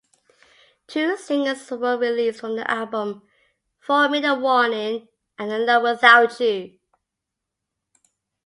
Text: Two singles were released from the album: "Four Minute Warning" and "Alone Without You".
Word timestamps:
Two 0.87 1.15
singles 1.15 1.69
were 1.69 1.95
released 1.95 2.39
from 2.39 2.55
the 2.55 2.67
album: 2.71 3.21
"Four 3.77 4.09
Minute 4.09 4.39
Warning" 4.39 5.07
and 5.37 5.51
"Alone 5.51 5.83
Without 5.83 6.39
You". 6.39 6.79